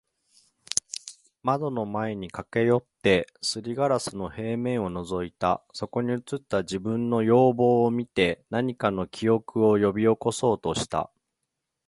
[1.43, 5.63] 窓の前に駈け寄って、磨硝子の平面を覗いた。
[5.73, 11.11] そこに映った自分の容貌を見て、何かの記憶を喚び起そうとした。